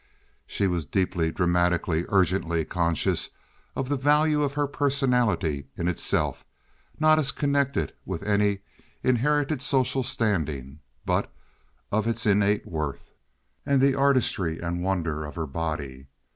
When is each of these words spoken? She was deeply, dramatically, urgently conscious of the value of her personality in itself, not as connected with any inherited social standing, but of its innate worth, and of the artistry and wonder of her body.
She 0.47 0.65
was 0.65 0.87
deeply, 0.87 1.31
dramatically, 1.31 2.05
urgently 2.09 2.65
conscious 2.65 3.29
of 3.75 3.87
the 3.87 3.97
value 3.97 4.41
of 4.41 4.53
her 4.55 4.65
personality 4.65 5.67
in 5.77 5.87
itself, 5.87 6.43
not 6.99 7.19
as 7.19 7.31
connected 7.31 7.93
with 8.03 8.23
any 8.23 8.61
inherited 9.03 9.61
social 9.61 10.01
standing, 10.01 10.79
but 11.05 11.31
of 11.91 12.07
its 12.07 12.25
innate 12.25 12.65
worth, 12.65 13.13
and 13.63 13.75
of 13.75 13.81
the 13.81 13.93
artistry 13.93 14.57
and 14.57 14.81
wonder 14.81 15.23
of 15.23 15.35
her 15.35 15.45
body. 15.45 16.07